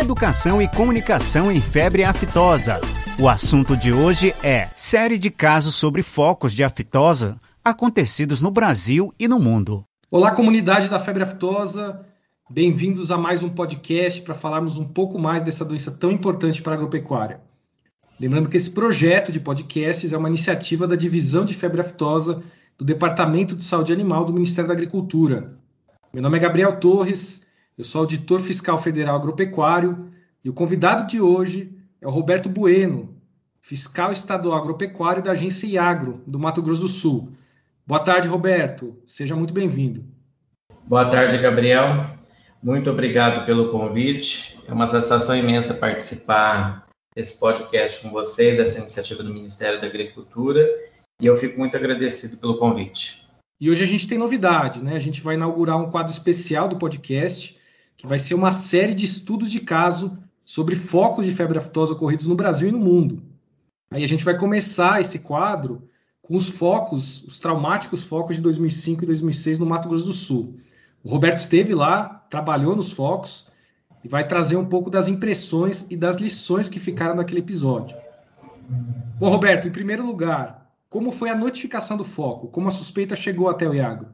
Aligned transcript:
Educação 0.00 0.62
e 0.62 0.68
comunicação 0.68 1.50
em 1.50 1.60
febre 1.60 2.04
aftosa. 2.04 2.80
O 3.18 3.28
assunto 3.28 3.76
de 3.76 3.92
hoje 3.92 4.32
é 4.44 4.68
série 4.76 5.18
de 5.18 5.28
casos 5.28 5.74
sobre 5.74 6.04
focos 6.04 6.52
de 6.52 6.62
aftosa 6.62 7.34
acontecidos 7.64 8.40
no 8.40 8.48
Brasil 8.48 9.12
e 9.18 9.26
no 9.26 9.40
mundo. 9.40 9.84
Olá, 10.08 10.30
comunidade 10.30 10.88
da 10.88 11.00
febre 11.00 11.24
aftosa. 11.24 12.06
Bem-vindos 12.48 13.10
a 13.10 13.18
mais 13.18 13.42
um 13.42 13.48
podcast 13.48 14.22
para 14.22 14.36
falarmos 14.36 14.76
um 14.76 14.84
pouco 14.84 15.18
mais 15.18 15.42
dessa 15.42 15.64
doença 15.64 15.90
tão 15.90 16.12
importante 16.12 16.62
para 16.62 16.74
a 16.74 16.76
agropecuária. 16.76 17.40
Lembrando 18.20 18.48
que 18.48 18.56
esse 18.56 18.70
projeto 18.70 19.32
de 19.32 19.40
podcasts 19.40 20.12
é 20.12 20.16
uma 20.16 20.28
iniciativa 20.28 20.86
da 20.86 20.94
Divisão 20.94 21.44
de 21.44 21.54
Febre 21.54 21.80
Aftosa 21.80 22.40
do 22.78 22.84
Departamento 22.84 23.56
de 23.56 23.64
Saúde 23.64 23.92
Animal 23.92 24.24
do 24.24 24.32
Ministério 24.32 24.68
da 24.68 24.74
Agricultura. 24.74 25.58
Meu 26.14 26.22
nome 26.22 26.38
é 26.38 26.40
Gabriel 26.40 26.78
Torres, 26.78 27.37
eu 27.78 27.84
sou 27.84 28.00
auditor 28.00 28.40
fiscal 28.40 28.76
federal 28.76 29.14
agropecuário 29.14 30.10
e 30.44 30.50
o 30.50 30.52
convidado 30.52 31.06
de 31.06 31.20
hoje 31.20 31.78
é 32.00 32.08
o 32.08 32.10
Roberto 32.10 32.48
Bueno, 32.48 33.16
fiscal 33.60 34.10
estadual 34.10 34.58
agropecuário 34.58 35.22
da 35.22 35.30
agência 35.30 35.68
Iagro, 35.68 36.20
do 36.26 36.40
Mato 36.40 36.60
Grosso 36.60 36.80
do 36.80 36.88
Sul. 36.88 37.32
Boa 37.86 38.00
tarde, 38.00 38.26
Roberto. 38.26 38.96
Seja 39.06 39.36
muito 39.36 39.54
bem-vindo. 39.54 40.04
Boa 40.88 41.08
tarde, 41.08 41.38
Gabriel. 41.38 42.04
Muito 42.60 42.90
obrigado 42.90 43.46
pelo 43.46 43.68
convite. 43.68 44.58
É 44.66 44.72
uma 44.72 44.88
satisfação 44.88 45.36
imensa 45.36 45.72
participar 45.72 46.84
desse 47.14 47.38
podcast 47.38 48.02
com 48.02 48.10
vocês, 48.10 48.58
essa 48.58 48.80
iniciativa 48.80 49.22
do 49.22 49.32
Ministério 49.32 49.80
da 49.80 49.86
Agricultura, 49.86 50.68
e 51.20 51.26
eu 51.26 51.36
fico 51.36 51.56
muito 51.56 51.76
agradecido 51.76 52.38
pelo 52.38 52.58
convite. 52.58 53.24
E 53.60 53.70
hoje 53.70 53.84
a 53.84 53.86
gente 53.86 54.08
tem 54.08 54.18
novidade, 54.18 54.82
né? 54.82 54.96
A 54.96 55.00
gente 55.00 55.20
vai 55.20 55.36
inaugurar 55.36 55.76
um 55.76 55.88
quadro 55.88 56.12
especial 56.12 56.66
do 56.66 56.76
podcast 56.76 57.57
que 57.98 58.06
vai 58.06 58.18
ser 58.18 58.34
uma 58.34 58.52
série 58.52 58.94
de 58.94 59.04
estudos 59.04 59.50
de 59.50 59.60
caso 59.60 60.16
sobre 60.44 60.76
focos 60.76 61.26
de 61.26 61.32
febre 61.32 61.58
aftosa 61.58 61.92
ocorridos 61.92 62.26
no 62.26 62.36
Brasil 62.36 62.68
e 62.68 62.72
no 62.72 62.78
mundo. 62.78 63.22
Aí 63.90 64.04
a 64.04 64.08
gente 64.08 64.24
vai 64.24 64.36
começar 64.36 65.00
esse 65.00 65.18
quadro 65.18 65.82
com 66.22 66.36
os 66.36 66.48
focos, 66.48 67.24
os 67.24 67.40
traumáticos 67.40 68.04
focos 68.04 68.36
de 68.36 68.42
2005 68.42 69.02
e 69.02 69.06
2006 69.06 69.58
no 69.58 69.66
Mato 69.66 69.88
Grosso 69.88 70.06
do 70.06 70.12
Sul. 70.12 70.54
O 71.02 71.10
Roberto 71.10 71.38
esteve 71.38 71.74
lá, 71.74 72.04
trabalhou 72.30 72.76
nos 72.76 72.92
focos 72.92 73.48
e 74.04 74.08
vai 74.08 74.26
trazer 74.26 74.56
um 74.56 74.66
pouco 74.66 74.88
das 74.88 75.08
impressões 75.08 75.86
e 75.90 75.96
das 75.96 76.16
lições 76.16 76.68
que 76.68 76.78
ficaram 76.78 77.16
naquele 77.16 77.40
episódio. 77.40 77.96
Bom, 79.18 79.28
Roberto, 79.28 79.66
em 79.66 79.72
primeiro 79.72 80.06
lugar, 80.06 80.70
como 80.88 81.10
foi 81.10 81.30
a 81.30 81.34
notificação 81.34 81.96
do 81.96 82.04
foco? 82.04 82.46
Como 82.46 82.68
a 82.68 82.70
suspeita 82.70 83.16
chegou 83.16 83.48
até 83.48 83.68
o 83.68 83.74
Iago? 83.74 84.06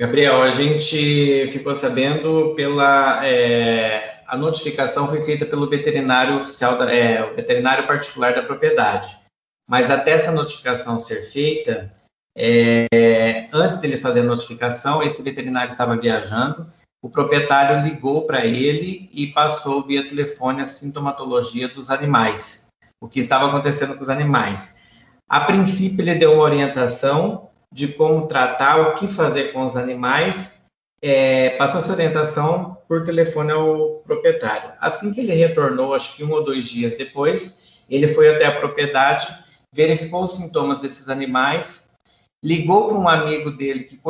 Gabriel, 0.00 0.40
a 0.40 0.48
gente 0.48 1.46
ficou 1.48 1.76
sabendo 1.76 2.54
pela 2.56 3.22
é, 3.22 4.22
a 4.26 4.34
notificação 4.34 5.06
foi 5.06 5.20
feita 5.20 5.44
pelo 5.44 5.68
veterinário 5.68 6.38
oficial, 6.38 6.78
da, 6.78 6.90
é, 6.90 7.22
o 7.22 7.34
veterinário 7.34 7.86
particular 7.86 8.32
da 8.32 8.42
propriedade. 8.42 9.14
Mas 9.68 9.90
até 9.90 10.12
essa 10.12 10.32
notificação 10.32 10.98
ser 10.98 11.20
feita, 11.20 11.92
é, 12.34 13.46
antes 13.52 13.76
dele 13.76 13.98
fazer 13.98 14.20
a 14.20 14.24
notificação, 14.24 15.02
esse 15.02 15.20
veterinário 15.22 15.70
estava 15.70 15.94
viajando, 15.98 16.66
o 17.02 17.10
proprietário 17.10 17.86
ligou 17.86 18.24
para 18.24 18.46
ele 18.46 19.10
e 19.12 19.26
passou 19.26 19.86
via 19.86 20.02
telefone 20.02 20.62
a 20.62 20.66
sintomatologia 20.66 21.68
dos 21.68 21.90
animais, 21.90 22.68
o 23.02 23.06
que 23.06 23.20
estava 23.20 23.48
acontecendo 23.48 23.94
com 23.94 24.02
os 24.02 24.08
animais. 24.08 24.78
A 25.28 25.40
princípio, 25.40 26.00
ele 26.00 26.14
deu 26.14 26.32
uma 26.32 26.44
orientação 26.44 27.49
de 27.72 27.88
como 27.88 28.26
tratar, 28.26 28.80
o 28.80 28.94
que 28.94 29.06
fazer 29.06 29.52
com 29.52 29.64
os 29.64 29.76
animais, 29.76 30.60
é, 31.02 31.50
passou 31.50 31.80
essa 31.80 31.92
orientação 31.92 32.76
por 32.86 33.04
telefone 33.04 33.52
ao 33.52 34.02
proprietário. 34.04 34.72
Assim 34.80 35.12
que 35.12 35.20
ele 35.20 35.32
retornou, 35.34 35.94
acho 35.94 36.16
que 36.16 36.24
um 36.24 36.32
ou 36.32 36.44
dois 36.44 36.68
dias 36.68 36.96
depois, 36.96 37.82
ele 37.88 38.08
foi 38.08 38.28
até 38.28 38.46
a 38.46 38.58
propriedade, 38.58 39.28
verificou 39.72 40.24
os 40.24 40.36
sintomas 40.36 40.80
desses 40.80 41.08
animais, 41.08 41.88
ligou 42.42 42.86
para 42.86 42.98
um 42.98 43.08
amigo 43.08 43.50
dele 43.50 43.84
que, 43.84 44.00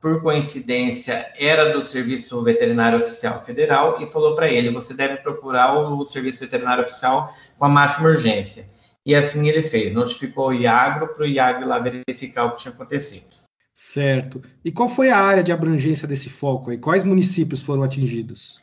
por 0.00 0.22
coincidência, 0.22 1.32
era 1.36 1.72
do 1.72 1.82
Serviço 1.82 2.42
Veterinário 2.42 2.98
Oficial 2.98 3.40
Federal 3.40 4.02
e 4.02 4.06
falou 4.06 4.34
para 4.34 4.48
ele: 4.48 4.70
você 4.70 4.94
deve 4.94 5.18
procurar 5.18 5.74
o 5.74 6.04
Serviço 6.04 6.40
Veterinário 6.40 6.82
Oficial 6.82 7.32
com 7.58 7.64
a 7.64 7.68
máxima 7.68 8.08
urgência. 8.08 8.66
E 9.04 9.14
assim 9.14 9.48
ele 9.48 9.62
fez, 9.62 9.94
notificou 9.94 10.48
o 10.48 10.54
Iagro 10.54 11.08
para 11.08 11.24
o 11.24 11.26
Iagro 11.26 11.66
lá 11.66 11.78
verificar 11.78 12.44
o 12.44 12.52
que 12.52 12.58
tinha 12.58 12.72
acontecido. 12.72 13.26
Certo. 13.74 14.42
E 14.64 14.70
qual 14.70 14.88
foi 14.88 15.10
a 15.10 15.18
área 15.18 15.42
de 15.42 15.50
abrangência 15.50 16.06
desse 16.06 16.28
foco? 16.28 16.72
E 16.72 16.78
quais 16.78 17.04
municípios 17.04 17.62
foram 17.62 17.82
atingidos? 17.82 18.62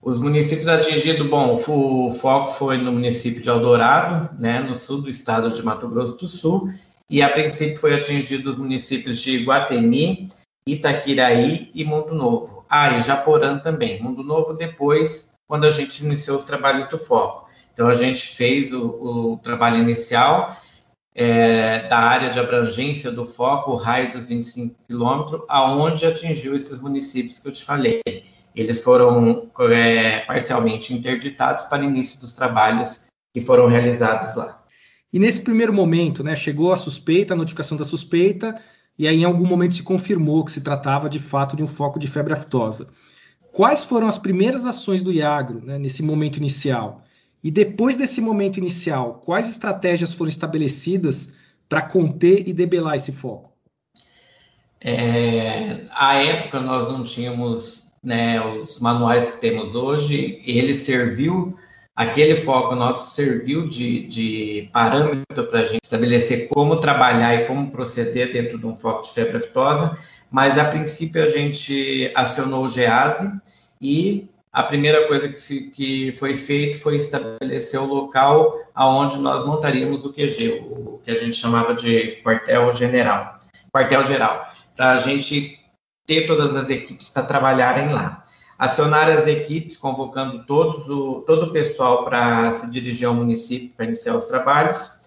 Os 0.00 0.20
municípios 0.20 0.68
atingidos, 0.68 1.26
bom, 1.26 1.54
o 1.54 2.12
foco 2.12 2.50
foi 2.50 2.78
no 2.78 2.92
município 2.92 3.42
de 3.42 3.50
Eldorado, 3.50 4.34
né, 4.38 4.60
no 4.60 4.74
sul 4.74 5.02
do 5.02 5.10
estado 5.10 5.48
de 5.48 5.62
Mato 5.62 5.88
Grosso 5.88 6.16
do 6.16 6.28
Sul, 6.28 6.70
e 7.10 7.20
a 7.20 7.28
princípio 7.28 7.76
foi 7.76 7.94
atingido 7.94 8.50
os 8.50 8.56
municípios 8.56 9.20
de 9.20 9.44
Guatemi, 9.44 10.28
Itaquiraí 10.66 11.70
e 11.74 11.84
Mundo 11.84 12.14
Novo. 12.14 12.64
Ah, 12.68 12.96
e 12.96 13.00
Japorã 13.00 13.58
também. 13.58 14.02
Mundo 14.02 14.22
Novo 14.22 14.52
depois, 14.52 15.32
quando 15.48 15.66
a 15.66 15.70
gente 15.70 16.04
iniciou 16.04 16.36
os 16.36 16.44
trabalhos 16.44 16.88
do 16.88 16.98
foco. 16.98 17.47
Então, 17.78 17.86
a 17.86 17.94
gente 17.94 18.34
fez 18.34 18.72
o, 18.72 18.86
o 18.88 19.36
trabalho 19.36 19.78
inicial 19.78 20.56
é, 21.14 21.86
da 21.86 22.00
área 22.00 22.28
de 22.28 22.40
abrangência 22.40 23.08
do 23.12 23.24
foco, 23.24 23.70
o 23.70 23.76
raio 23.76 24.10
dos 24.10 24.26
25 24.26 24.74
quilômetros, 24.88 25.42
aonde 25.48 26.04
atingiu 26.04 26.56
esses 26.56 26.80
municípios 26.80 27.38
que 27.38 27.46
eu 27.46 27.52
te 27.52 27.64
falei. 27.64 28.00
Eles 28.52 28.82
foram 28.82 29.48
é, 29.70 30.18
parcialmente 30.24 30.92
interditados 30.92 31.66
para 31.66 31.84
início 31.84 32.18
dos 32.18 32.32
trabalhos 32.32 33.06
que 33.32 33.40
foram 33.40 33.68
realizados 33.68 34.34
lá. 34.34 34.60
E 35.12 35.20
nesse 35.20 35.42
primeiro 35.42 35.72
momento, 35.72 36.24
né, 36.24 36.34
chegou 36.34 36.72
a 36.72 36.76
suspeita, 36.76 37.34
a 37.34 37.36
notificação 37.36 37.78
da 37.78 37.84
suspeita, 37.84 38.60
e 38.98 39.06
aí 39.06 39.20
em 39.20 39.24
algum 39.24 39.46
momento 39.46 39.76
se 39.76 39.84
confirmou 39.84 40.44
que 40.44 40.50
se 40.50 40.62
tratava 40.62 41.08
de 41.08 41.20
fato 41.20 41.54
de 41.54 41.62
um 41.62 41.68
foco 41.68 42.00
de 42.00 42.08
febre 42.08 42.32
aftosa. 42.32 42.88
Quais 43.52 43.84
foram 43.84 44.08
as 44.08 44.18
primeiras 44.18 44.66
ações 44.66 45.00
do 45.00 45.12
Iagro 45.12 45.64
né, 45.64 45.78
nesse 45.78 46.02
momento 46.02 46.38
inicial? 46.38 47.04
E 47.42 47.50
depois 47.50 47.96
desse 47.96 48.20
momento 48.20 48.58
inicial, 48.58 49.20
quais 49.24 49.48
estratégias 49.48 50.12
foram 50.12 50.28
estabelecidas 50.28 51.32
para 51.68 51.82
conter 51.82 52.48
e 52.48 52.52
debelar 52.52 52.96
esse 52.96 53.12
foco? 53.12 53.52
É, 54.80 55.82
à 55.90 56.14
época 56.16 56.60
nós 56.60 56.88
não 56.88 57.04
tínhamos 57.04 57.88
né, 58.02 58.40
os 58.40 58.78
manuais 58.80 59.28
que 59.28 59.40
temos 59.40 59.74
hoje, 59.74 60.40
ele 60.44 60.74
serviu, 60.74 61.56
aquele 61.94 62.36
foco 62.36 62.74
nosso 62.74 63.14
serviu 63.14 63.68
de, 63.68 64.06
de 64.06 64.70
parâmetro 64.72 65.44
para 65.48 65.60
a 65.60 65.64
gente 65.64 65.82
estabelecer 65.82 66.48
como 66.48 66.80
trabalhar 66.80 67.34
e 67.34 67.46
como 67.46 67.70
proceder 67.70 68.32
dentro 68.32 68.58
de 68.58 68.66
um 68.66 68.76
foco 68.76 69.02
de 69.02 69.12
febre 69.12 69.38
aftosa, 69.38 69.98
mas 70.30 70.56
a 70.56 70.64
princípio 70.64 71.22
a 71.22 71.28
gente 71.28 72.10
acionou 72.14 72.64
o 72.64 72.68
GEASE 72.68 73.32
e 73.80 74.28
a 74.52 74.62
primeira 74.62 75.06
coisa 75.06 75.28
que, 75.28 75.70
que 75.70 76.12
foi 76.12 76.34
feito 76.34 76.80
foi 76.80 76.96
estabelecer 76.96 77.80
o 77.80 77.86
local 77.86 78.58
aonde 78.74 79.18
nós 79.18 79.44
montaríamos 79.46 80.04
o 80.04 80.12
QG, 80.12 80.64
o 80.70 81.00
que 81.04 81.10
a 81.10 81.14
gente 81.14 81.36
chamava 81.36 81.74
de 81.74 82.22
quartel-general, 82.22 83.38
quartel-geral, 83.72 84.48
para 84.74 84.92
a 84.92 84.98
gente 84.98 85.58
ter 86.06 86.26
todas 86.26 86.56
as 86.56 86.70
equipes 86.70 87.10
para 87.10 87.22
trabalharem 87.22 87.92
lá. 87.92 88.22
Acionar 88.58 89.08
as 89.08 89.26
equipes, 89.26 89.76
convocando 89.76 90.44
todos 90.44 90.88
o, 90.88 91.20
todo 91.20 91.46
o 91.46 91.52
pessoal 91.52 92.02
para 92.04 92.50
se 92.50 92.68
dirigir 92.70 93.06
ao 93.06 93.14
município 93.14 93.70
para 93.76 93.84
iniciar 93.84 94.16
os 94.16 94.26
trabalhos. 94.26 94.98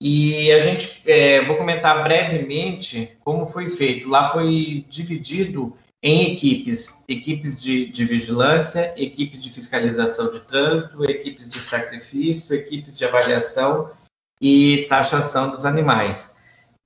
E 0.00 0.52
a 0.52 0.58
gente, 0.58 1.10
é, 1.10 1.42
vou 1.46 1.56
comentar 1.56 2.02
brevemente 2.02 3.16
como 3.24 3.46
foi 3.46 3.70
feito. 3.70 4.08
Lá 4.08 4.28
foi 4.28 4.84
dividido 4.88 5.72
em 6.06 6.34
equipes, 6.34 7.02
equipes 7.08 7.62
de, 7.62 7.86
de, 7.86 8.04
vigilância, 8.04 8.92
equipes 8.94 9.42
de 9.42 9.50
fiscalização 9.50 10.28
de 10.28 10.38
trânsito, 10.40 11.02
equipes 11.02 11.48
de 11.48 11.58
sacrifício, 11.58 12.54
equipes 12.54 12.92
de 12.92 13.06
avaliação 13.06 13.90
e 14.38 14.84
taxação 14.86 15.48
dos 15.48 15.64
animais. 15.64 16.36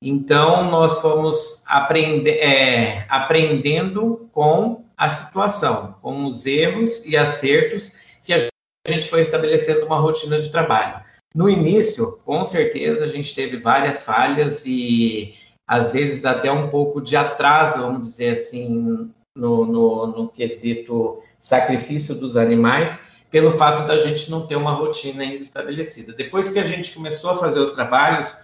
Então, 0.00 0.70
nós 0.70 1.00
fomos 1.00 1.64
aprende, 1.66 2.30
é, 2.30 3.06
aprendendo 3.08 4.30
com 4.30 4.84
a 4.96 5.08
situação, 5.08 5.96
com 6.00 6.24
os 6.24 6.46
erros 6.46 7.04
e 7.04 7.16
acertos 7.16 7.94
que 8.22 8.32
a 8.32 8.38
gente 8.86 9.08
foi 9.08 9.22
estabelecendo 9.22 9.84
uma 9.84 9.98
rotina 9.98 10.40
de 10.40 10.48
trabalho. 10.48 11.02
No 11.34 11.50
início, 11.50 12.20
com 12.24 12.44
certeza, 12.44 13.02
a 13.02 13.08
gente 13.08 13.34
teve 13.34 13.56
várias 13.56 14.04
falhas 14.04 14.64
e 14.64 15.34
às 15.68 15.92
vezes 15.92 16.24
até 16.24 16.50
um 16.50 16.68
pouco 16.68 16.98
de 16.98 17.14
atraso, 17.14 17.82
vamos 17.82 18.08
dizer 18.08 18.30
assim, 18.30 19.12
no, 19.36 19.66
no, 19.66 20.06
no 20.06 20.28
quesito 20.28 21.22
sacrifício 21.38 22.14
dos 22.14 22.38
animais, 22.38 22.98
pelo 23.30 23.52
fato 23.52 23.86
da 23.86 23.98
gente 23.98 24.30
não 24.30 24.46
ter 24.46 24.56
uma 24.56 24.72
rotina 24.72 25.22
ainda 25.22 25.42
estabelecida. 25.42 26.14
Depois 26.14 26.48
que 26.48 26.58
a 26.58 26.64
gente 26.64 26.94
começou 26.94 27.30
a 27.30 27.34
fazer 27.34 27.60
os 27.60 27.72
trabalhos, 27.72 28.34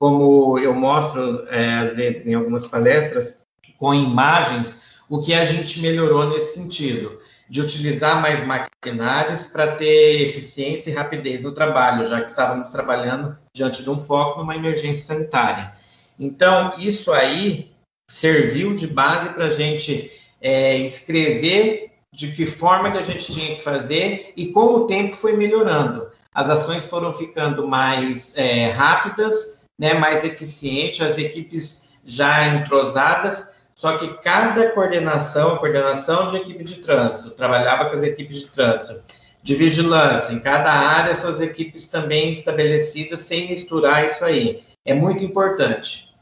como 0.00 0.58
eu 0.58 0.74
mostro 0.74 1.46
é, 1.48 1.78
às 1.78 1.94
vezes 1.94 2.26
em 2.26 2.34
algumas 2.34 2.66
palestras, 2.66 3.44
com 3.78 3.94
imagens, 3.94 4.82
o 5.08 5.20
que 5.20 5.32
a 5.32 5.44
gente 5.44 5.80
melhorou 5.80 6.28
nesse 6.28 6.54
sentido. 6.54 7.20
de 7.46 7.60
utilizar 7.60 8.22
mais 8.22 8.42
maquinários 8.44 9.46
para 9.46 9.76
ter 9.76 10.22
eficiência 10.22 10.90
e 10.90 10.94
rapidez 10.94 11.44
no 11.44 11.52
trabalho, 11.52 12.02
já 12.02 12.22
que 12.22 12.30
estávamos 12.30 12.70
trabalhando 12.70 13.36
diante 13.54 13.82
de 13.82 13.90
um 13.90 14.00
foco 14.00 14.38
numa 14.38 14.56
emergência 14.56 15.04
sanitária. 15.04 15.74
Então, 16.18 16.74
isso 16.78 17.12
aí 17.12 17.70
serviu 18.08 18.74
de 18.74 18.86
base 18.86 19.30
para 19.30 19.46
a 19.46 19.50
gente 19.50 20.10
é, 20.40 20.76
escrever 20.78 21.90
de 22.12 22.28
que 22.28 22.46
forma 22.46 22.90
que 22.90 22.98
a 22.98 23.02
gente 23.02 23.32
tinha 23.32 23.54
que 23.54 23.62
fazer 23.62 24.32
e 24.36 24.46
com 24.48 24.66
o 24.66 24.86
tempo 24.86 25.16
foi 25.16 25.36
melhorando. 25.36 26.08
As 26.32 26.48
ações 26.48 26.88
foram 26.88 27.12
ficando 27.12 27.66
mais 27.66 28.36
é, 28.36 28.68
rápidas, 28.70 29.64
né, 29.78 29.94
mais 29.94 30.24
eficientes, 30.24 31.00
as 31.00 31.18
equipes 31.18 31.84
já 32.04 32.46
entrosadas, 32.48 33.54
só 33.74 33.96
que 33.96 34.06
cada 34.18 34.70
coordenação, 34.70 35.54
a 35.54 35.58
coordenação 35.58 36.28
de 36.28 36.36
equipe 36.36 36.62
de 36.62 36.76
trânsito, 36.76 37.30
trabalhava 37.30 37.86
com 37.86 37.96
as 37.96 38.02
equipes 38.02 38.40
de 38.40 38.50
trânsito, 38.50 39.02
de 39.42 39.54
vigilância, 39.56 40.32
em 40.32 40.40
cada 40.40 40.72
área, 40.72 41.14
suas 41.14 41.40
equipes 41.40 41.88
também 41.88 42.32
estabelecidas, 42.32 43.22
sem 43.22 43.50
misturar 43.50 44.06
isso 44.06 44.24
aí. 44.24 44.62
É 44.86 44.94
muito 44.94 45.24
importante. 45.24 46.14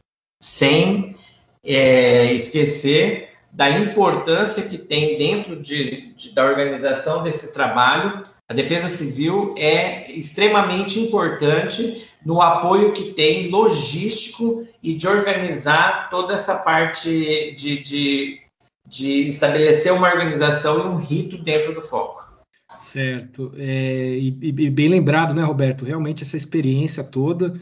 Sem 0.43 1.17
é, 1.65 2.33
esquecer 2.33 3.31
da 3.53 3.69
importância 3.69 4.63
que 4.63 4.79
tem 4.79 5.19
dentro 5.19 5.57
de, 5.57 6.13
de, 6.15 6.35
da 6.35 6.45
organização 6.45 7.23
desse 7.23 7.53
trabalho. 7.53 8.23
A 8.49 8.55
Defesa 8.55 8.89
Civil 8.89 9.55
é 9.59 10.11
extremamente 10.11 10.99
importante 10.99 12.09
no 12.25 12.41
apoio 12.41 12.93
que 12.93 13.13
tem 13.13 13.51
logístico 13.51 14.67
e 14.83 14.95
de 14.95 15.07
organizar 15.07 16.09
toda 16.09 16.35
essa 16.35 16.57
parte 16.57 17.55
de, 17.55 17.83
de, 17.83 18.41
de 18.89 19.29
estabelecer 19.29 19.93
uma 19.93 20.09
organização 20.09 20.79
e 20.79 20.89
um 20.89 20.97
rito 20.97 21.37
dentro 21.37 21.75
do 21.75 21.83
foco. 21.83 22.33
Certo. 22.79 23.53
É, 23.57 24.17
e, 24.19 24.29
e, 24.41 24.71
bem 24.71 24.89
lembrado, 24.89 25.35
né, 25.35 25.43
Roberto? 25.43 25.85
Realmente 25.85 26.23
essa 26.23 26.37
experiência 26.37 27.05
toda 27.05 27.55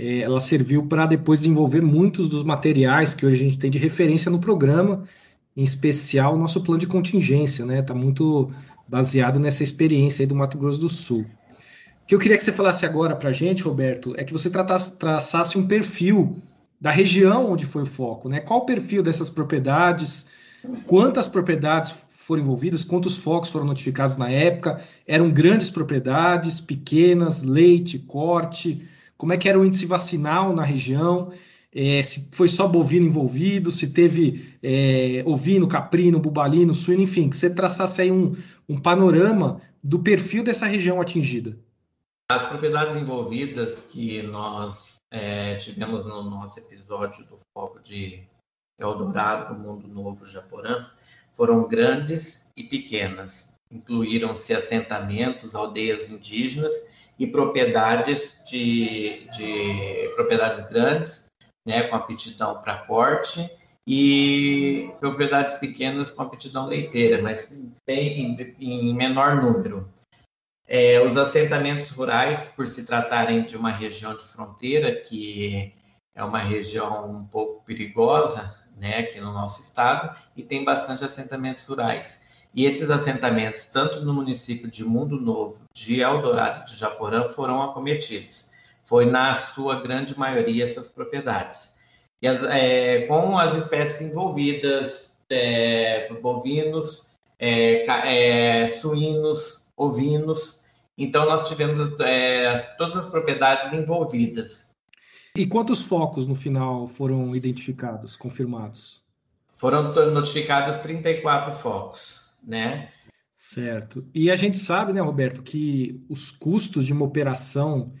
ela 0.00 0.40
serviu 0.40 0.86
para 0.86 1.04
depois 1.04 1.40
desenvolver 1.40 1.82
muitos 1.82 2.28
dos 2.28 2.42
materiais 2.42 3.12
que 3.12 3.26
hoje 3.26 3.36
a 3.36 3.44
gente 3.44 3.58
tem 3.58 3.70
de 3.70 3.76
referência 3.76 4.30
no 4.30 4.38
programa, 4.38 5.04
em 5.54 5.62
especial 5.62 6.34
o 6.34 6.38
nosso 6.38 6.62
plano 6.62 6.80
de 6.80 6.86
contingência, 6.86 7.66
né? 7.66 7.80
Está 7.80 7.94
muito 7.94 8.50
baseado 8.88 9.38
nessa 9.38 9.62
experiência 9.62 10.22
aí 10.22 10.26
do 10.26 10.34
Mato 10.34 10.56
Grosso 10.56 10.78
do 10.78 10.88
Sul. 10.88 11.26
O 12.02 12.06
que 12.06 12.14
eu 12.14 12.18
queria 12.18 12.36
que 12.38 12.42
você 12.42 12.52
falasse 12.52 12.86
agora 12.86 13.14
para 13.14 13.28
a 13.28 13.32
gente, 13.32 13.62
Roberto, 13.62 14.14
é 14.16 14.24
que 14.24 14.32
você 14.32 14.48
tratasse, 14.48 14.96
traçasse 14.96 15.58
um 15.58 15.66
perfil 15.66 16.36
da 16.80 16.90
região 16.90 17.52
onde 17.52 17.66
foi 17.66 17.82
o 17.82 17.86
foco, 17.86 18.28
né? 18.28 18.40
Qual 18.40 18.60
o 18.60 18.64
perfil 18.64 19.02
dessas 19.02 19.28
propriedades? 19.28 20.30
Quantas 20.86 21.28
propriedades 21.28 22.06
foram 22.08 22.42
envolvidas? 22.42 22.82
Quantos 22.82 23.16
focos 23.16 23.50
foram 23.50 23.66
notificados 23.66 24.16
na 24.16 24.30
época? 24.30 24.80
Eram 25.06 25.30
grandes 25.30 25.68
propriedades, 25.68 26.60
pequenas, 26.60 27.42
leite, 27.42 27.98
corte? 27.98 28.82
Como 29.20 29.34
é 29.34 29.36
que 29.36 29.50
era 29.50 29.58
o 29.60 29.66
índice 29.66 29.84
vacinal 29.84 30.54
na 30.54 30.64
região, 30.64 31.30
é, 31.74 32.02
se 32.02 32.30
foi 32.32 32.48
só 32.48 32.66
bovino 32.66 33.04
envolvido, 33.04 33.70
se 33.70 33.92
teve 33.92 34.56
é, 34.62 35.22
ovino, 35.26 35.68
caprino, 35.68 36.18
bubalino, 36.18 36.72
suíno, 36.72 37.02
enfim, 37.02 37.28
que 37.28 37.36
você 37.36 37.54
traçasse 37.54 38.00
aí 38.00 38.10
um, 38.10 38.34
um 38.66 38.80
panorama 38.80 39.60
do 39.84 39.98
perfil 39.98 40.42
dessa 40.42 40.64
região 40.64 41.02
atingida. 41.02 41.58
As 42.32 42.46
propriedades 42.46 42.96
envolvidas 42.96 43.82
que 43.82 44.22
nós 44.22 44.96
é, 45.10 45.54
tivemos 45.56 46.06
no 46.06 46.22
nosso 46.22 46.58
episódio 46.58 47.22
do 47.26 47.36
foco 47.52 47.78
de 47.78 48.22
Eldorado, 48.78 49.54
Mundo 49.54 49.86
Novo, 49.86 50.24
Japorã, 50.24 50.86
foram 51.34 51.68
grandes 51.68 52.46
e 52.56 52.64
pequenas. 52.64 53.52
Incluíram-se 53.70 54.54
assentamentos, 54.54 55.54
aldeias 55.54 56.08
indígenas 56.08 56.72
e 57.20 57.26
propriedades 57.26 58.42
de, 58.46 59.28
de 59.36 60.10
propriedades 60.16 60.66
grandes, 60.70 61.26
né, 61.68 61.82
com 61.82 61.94
aptidão 61.94 62.58
para 62.62 62.78
corte, 62.78 63.46
e 63.86 64.90
propriedades 64.98 65.54
pequenas 65.56 66.10
com 66.10 66.22
aptidão 66.22 66.66
leiteira, 66.66 67.20
mas 67.20 67.70
bem 67.86 68.36
em, 68.58 68.94
menor 68.94 69.36
número. 69.36 69.86
É, 70.66 71.04
os 71.04 71.18
assentamentos 71.18 71.90
rurais, 71.90 72.54
por 72.56 72.66
se 72.66 72.86
tratarem 72.86 73.44
de 73.44 73.56
uma 73.56 73.70
região 73.70 74.16
de 74.16 74.22
fronteira, 74.22 75.00
que 75.00 75.74
é 76.14 76.24
uma 76.24 76.38
região 76.38 77.10
um 77.10 77.24
pouco 77.24 77.62
perigosa, 77.64 78.64
né, 78.78 78.98
aqui 78.98 79.20
no 79.20 79.32
nosso 79.32 79.60
estado, 79.60 80.18
e 80.34 80.42
tem 80.42 80.64
bastante 80.64 81.04
assentamentos 81.04 81.66
rurais. 81.66 82.29
E 82.52 82.64
esses 82.64 82.90
assentamentos, 82.90 83.66
tanto 83.66 84.04
no 84.04 84.12
município 84.12 84.68
de 84.68 84.84
Mundo 84.84 85.20
Novo, 85.20 85.64
de 85.72 86.00
Eldorado 86.00 86.62
e 86.62 86.64
de 86.64 86.76
Japorã, 86.76 87.28
foram 87.28 87.62
acometidos. 87.62 88.50
Foi, 88.84 89.06
na 89.06 89.34
sua 89.34 89.80
grande 89.80 90.18
maioria, 90.18 90.64
essas 90.64 90.88
propriedades. 90.88 91.74
E 92.20 92.26
as, 92.26 92.42
é, 92.42 93.02
com 93.02 93.38
as 93.38 93.54
espécies 93.54 94.00
envolvidas, 94.00 95.18
é, 95.30 96.12
bovinos, 96.14 97.16
é, 97.38 97.86
é 98.62 98.66
suínos, 98.66 99.68
ovinos. 99.76 100.64
Então, 100.98 101.26
nós 101.26 101.48
tivemos 101.48 102.00
é, 102.00 102.52
todas 102.76 102.96
as 102.96 103.06
propriedades 103.06 103.72
envolvidas. 103.72 104.68
E 105.36 105.46
quantos 105.46 105.82
focos 105.82 106.26
no 106.26 106.34
final 106.34 106.88
foram 106.88 107.34
identificados, 107.34 108.16
confirmados? 108.16 109.00
Foram 109.46 109.92
notificados 110.12 110.78
34 110.78 111.52
focos 111.52 112.19
né? 112.42 112.88
Certo. 113.36 114.06
E 114.14 114.30
a 114.30 114.36
gente 114.36 114.58
sabe, 114.58 114.92
né, 114.92 115.00
Roberto, 115.00 115.42
que 115.42 116.04
os 116.08 116.30
custos 116.30 116.84
de 116.84 116.92
uma 116.92 117.04
operação 117.04 117.92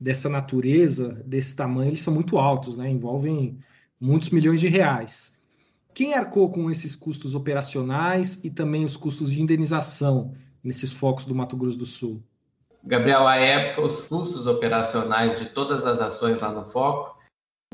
dessa 0.00 0.28
natureza, 0.28 1.22
desse 1.26 1.54
tamanho, 1.54 1.90
eles 1.90 2.00
são 2.00 2.14
muito 2.14 2.38
altos, 2.38 2.76
né? 2.76 2.88
Envolvem 2.88 3.58
muitos 4.00 4.30
milhões 4.30 4.60
de 4.60 4.68
reais. 4.68 5.40
Quem 5.94 6.14
arcou 6.14 6.50
com 6.50 6.70
esses 6.70 6.94
custos 6.94 7.34
operacionais 7.34 8.42
e 8.44 8.50
também 8.50 8.84
os 8.84 8.96
custos 8.96 9.30
de 9.30 9.40
indenização 9.40 10.34
nesses 10.62 10.92
focos 10.92 11.24
do 11.24 11.34
Mato 11.34 11.56
Grosso 11.56 11.78
do 11.78 11.86
Sul? 11.86 12.22
Gabriel, 12.84 13.26
à 13.26 13.36
época, 13.36 13.82
os 13.82 14.06
custos 14.06 14.46
operacionais 14.46 15.40
de 15.40 15.46
todas 15.46 15.86
as 15.86 16.00
ações 16.00 16.40
lá 16.40 16.52
no 16.52 16.64
foco 16.64 17.15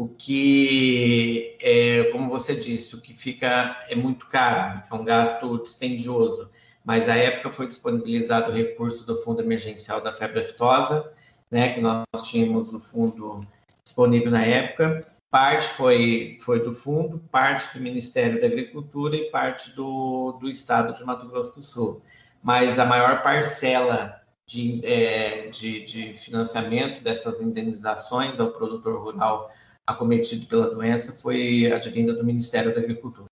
o 0.03 0.09
que, 0.19 1.57
é, 1.63 2.05
como 2.11 2.29
você 2.29 2.57
disse, 2.57 2.97
o 2.97 3.01
que 3.01 3.15
fica 3.15 3.79
é 3.89 3.95
muito 3.95 4.27
caro, 4.27 4.83
é 4.91 4.95
um 4.95 5.05
gasto 5.05 5.63
dispendioso. 5.63 6.51
Mas 6.85 7.09
à 7.09 7.15
época 7.15 7.53
foi 7.53 7.69
disponibilizado 7.69 8.51
o 8.51 8.55
recurso 8.55 9.07
do 9.07 9.17
Fundo 9.17 9.41
Emergencial 9.41 10.01
da 10.01 10.13
Febre 10.13 10.41
Aftosa, 10.41 11.09
né, 11.49 11.73
que 11.73 11.81
nós 11.81 12.05
tínhamos 12.25 12.75
o 12.75 12.81
fundo 12.81 13.47
disponível 13.85 14.33
na 14.33 14.45
época. 14.45 15.07
Parte 15.31 15.69
foi, 15.69 16.37
foi 16.41 16.61
do 16.61 16.75
fundo, 16.75 17.21
parte 17.31 17.79
do 17.79 17.83
Ministério 17.83 18.41
da 18.41 18.49
Agricultura 18.49 19.15
e 19.15 19.31
parte 19.31 19.71
do, 19.77 20.33
do 20.41 20.51
Estado 20.51 20.93
de 20.93 21.05
Mato 21.05 21.29
Grosso 21.29 21.55
do 21.55 21.63
Sul. 21.63 22.03
Mas 22.43 22.81
a 22.81 22.85
maior 22.85 23.23
parcela 23.23 24.21
de, 24.45 24.85
é, 24.85 25.47
de, 25.49 25.85
de 25.85 26.13
financiamento 26.13 27.03
dessas 27.05 27.41
indenizações 27.41 28.41
ao 28.41 28.51
produtor 28.51 29.01
rural 29.01 29.49
acometido 29.87 30.47
pela 30.47 30.71
doença 30.71 31.13
foi 31.13 31.71
advinda 31.73 32.15
do 32.15 32.25
Ministério 32.25 32.75
da 32.75 32.81
Agricultura. 32.81 33.27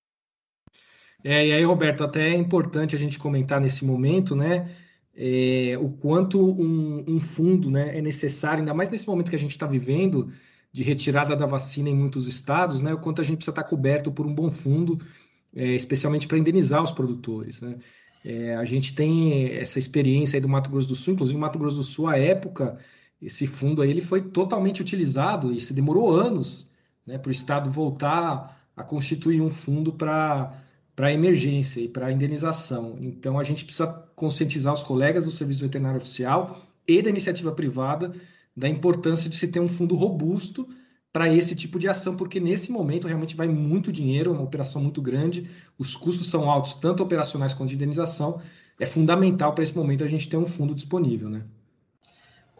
É, 1.22 1.46
e 1.46 1.52
aí, 1.52 1.64
Roberto, 1.64 2.02
até 2.02 2.30
é 2.30 2.34
importante 2.34 2.96
a 2.96 2.98
gente 2.98 3.18
comentar 3.18 3.60
nesse 3.60 3.84
momento, 3.84 4.34
né, 4.34 4.70
é, 5.14 5.76
o 5.78 5.90
quanto 5.90 6.40
um, 6.40 7.04
um, 7.06 7.20
fundo 7.20 7.70
né, 7.70 7.96
é 7.98 8.00
necessário, 8.00 8.60
ainda 8.60 8.72
mais 8.72 8.88
nesse 8.88 9.06
momento 9.06 9.28
que 9.28 9.36
a 9.36 9.38
gente 9.38 9.50
está 9.50 9.66
vivendo, 9.66 10.32
de 10.72 10.82
retirada 10.82 11.36
da 11.36 11.46
vacina 11.46 11.88
em 11.90 11.94
muitos 11.94 12.26
estados, 12.26 12.80
né, 12.80 12.94
o 12.94 12.98
quanto 12.98 13.20
a 13.20 13.24
gente 13.24 13.36
precisa 13.36 13.52
estar 13.52 13.64
coberto 13.64 14.10
por 14.10 14.26
um 14.26 14.34
bom 14.34 14.50
fundo, 14.50 14.98
é, 15.54 15.74
especialmente 15.74 16.26
para 16.26 16.38
indenizar 16.38 16.82
os 16.82 16.90
produtores. 16.92 17.60
Né. 17.60 17.76
É, 18.24 18.54
a 18.54 18.64
gente 18.64 18.94
tem 18.94 19.52
essa 19.52 19.78
experiência 19.78 20.36
aí 20.36 20.40
do 20.40 20.48
Mato 20.48 20.70
Grosso 20.70 20.88
do 20.88 20.94
Sul, 20.94 21.14
inclusive 21.14 21.36
o 21.36 21.40
Mato 21.40 21.58
Grosso 21.58 21.76
do 21.76 21.82
Sul, 21.82 22.06
à 22.06 22.18
época, 22.18 22.78
esse 23.20 23.46
fundo 23.46 23.82
aí 23.82 23.90
ele 23.90 24.02
foi 24.02 24.22
totalmente 24.22 24.80
utilizado 24.80 25.52
e 25.52 25.60
se 25.60 25.74
demorou 25.74 26.10
anos 26.10 26.70
né, 27.06 27.18
para 27.18 27.28
o 27.28 27.32
Estado 27.32 27.70
voltar 27.70 28.58
a 28.76 28.82
constituir 28.82 29.40
um 29.40 29.50
fundo 29.50 29.92
para 29.92 30.52
para 30.96 31.12
emergência 31.12 31.80
e 31.80 31.88
para 31.88 32.12
indenização. 32.12 32.96
Então 33.00 33.38
a 33.38 33.44
gente 33.44 33.64
precisa 33.64 33.86
conscientizar 34.14 34.74
os 34.74 34.82
colegas 34.82 35.24
do 35.24 35.30
Serviço 35.30 35.62
Veterinário 35.62 35.96
Oficial 35.96 36.60
e 36.86 37.00
da 37.00 37.08
iniciativa 37.08 37.52
privada 37.52 38.12
da 38.54 38.68
importância 38.68 39.30
de 39.30 39.36
se 39.36 39.48
ter 39.48 39.60
um 39.60 39.68
fundo 39.68 39.94
robusto 39.94 40.68
para 41.12 41.32
esse 41.32 41.56
tipo 41.56 41.78
de 41.78 41.88
ação, 41.88 42.16
porque 42.16 42.38
nesse 42.38 42.70
momento 42.70 43.06
realmente 43.06 43.34
vai 43.34 43.48
muito 43.48 43.90
dinheiro, 43.90 44.30
é 44.30 44.34
uma 44.34 44.42
operação 44.42 44.82
muito 44.82 45.00
grande, 45.00 45.48
os 45.78 45.96
custos 45.96 46.28
são 46.28 46.50
altos, 46.50 46.74
tanto 46.74 47.02
operacionais 47.02 47.54
quanto 47.54 47.70
de 47.70 47.76
indenização. 47.76 48.40
É 48.78 48.86
fundamental 48.86 49.54
para 49.54 49.64
esse 49.64 49.74
momento 49.74 50.04
a 50.04 50.06
gente 50.06 50.28
ter 50.28 50.36
um 50.36 50.46
fundo 50.46 50.74
disponível, 50.74 51.28
né? 51.28 51.44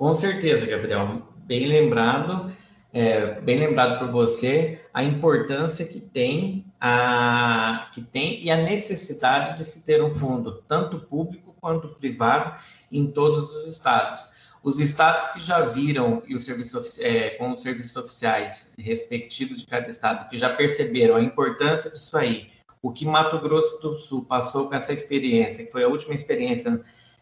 Com 0.01 0.15
certeza, 0.15 0.65
Gabriel. 0.65 1.21
Bem 1.45 1.67
lembrado, 1.67 2.51
é, 2.91 3.39
bem 3.43 3.59
lembrado 3.59 3.99
por 3.99 4.11
você, 4.11 4.81
a 4.95 5.05
importância 5.05 5.85
que 5.85 6.01
tem 6.01 6.65
a, 6.81 7.91
que 7.93 8.01
tem 8.01 8.43
e 8.43 8.51
a 8.51 8.57
necessidade 8.57 9.59
de 9.59 9.63
se 9.63 9.83
ter 9.83 10.03
um 10.03 10.11
fundo, 10.11 10.65
tanto 10.67 11.01
público 11.01 11.55
quanto 11.61 11.91
privado, 11.91 12.59
em 12.91 13.09
todos 13.09 13.55
os 13.55 13.67
estados. 13.67 14.55
Os 14.63 14.81
estados 14.81 15.27
que 15.35 15.39
já 15.39 15.61
viram, 15.61 16.23
e 16.27 16.35
os 16.35 16.47
serviços, 16.47 16.99
é, 17.01 17.31
com 17.37 17.51
os 17.51 17.61
serviços 17.61 17.95
oficiais 17.95 18.73
respectivos 18.79 19.61
de 19.61 19.67
cada 19.67 19.91
estado, 19.91 20.31
que 20.31 20.39
já 20.39 20.49
perceberam 20.49 21.17
a 21.17 21.21
importância 21.21 21.91
disso 21.91 22.17
aí, 22.17 22.49
o 22.81 22.91
que 22.91 23.05
Mato 23.05 23.39
Grosso 23.39 23.79
do 23.83 23.99
Sul 23.99 24.25
passou 24.25 24.67
com 24.67 24.75
essa 24.75 24.95
experiência, 24.95 25.67
que 25.67 25.71
foi 25.71 25.85
a 25.85 25.89
última 25.89 26.15
experiência 26.15 26.81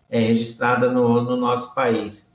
é, 0.08 0.20
registrada 0.20 0.88
no, 0.92 1.20
no 1.22 1.36
nosso 1.36 1.74
país, 1.74 2.27